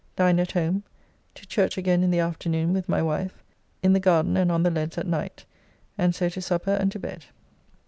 [0.15, 0.81] Dined at home.
[1.35, 3.43] To church again in the afternoon with my wife;
[3.83, 5.45] in the garden and on the leads at night,
[5.95, 7.25] and so to supper and to bed.